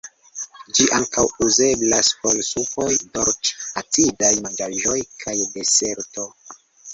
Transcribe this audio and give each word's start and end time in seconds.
Ĝi 0.77 0.85
ankaŭ 0.99 1.25
uzeblas 1.47 2.09
por 2.23 2.39
supoj, 2.47 2.87
dolĉ-acidaj 3.19 4.31
manĝaĵoj 4.47 4.97
kaj 5.27 5.37
deserto. 5.59 6.27